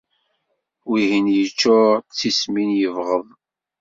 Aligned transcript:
Wihin 0.89 1.25
yeččur 1.35 1.93
d 2.01 2.09
tismin, 2.17 2.69
yebɣeḍ 2.79 3.25